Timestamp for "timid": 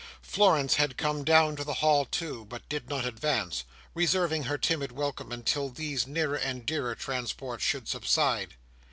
4.57-4.91